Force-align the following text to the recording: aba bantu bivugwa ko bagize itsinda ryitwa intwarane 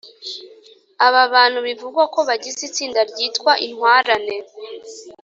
aba 1.05 1.21
bantu 1.33 1.59
bivugwa 1.67 2.03
ko 2.13 2.19
bagize 2.27 2.59
itsinda 2.69 3.01
ryitwa 3.09 3.51
intwarane 3.65 4.35